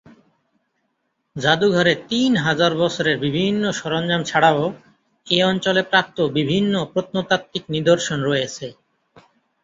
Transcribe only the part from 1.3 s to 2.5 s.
জাদুঘরে তিন